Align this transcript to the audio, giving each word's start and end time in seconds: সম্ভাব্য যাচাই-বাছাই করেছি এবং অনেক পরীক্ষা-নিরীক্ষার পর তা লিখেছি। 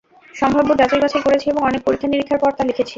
সম্ভাব্য 0.35 0.69
যাচাই-বাছাই 0.79 1.23
করেছি 1.23 1.45
এবং 1.49 1.61
অনেক 1.63 1.81
পরীক্ষা-নিরীক্ষার 1.83 2.41
পর 2.43 2.51
তা 2.57 2.63
লিখেছি। 2.63 2.89